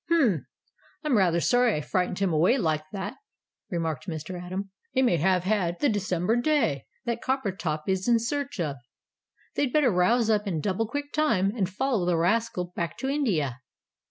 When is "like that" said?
2.57-3.17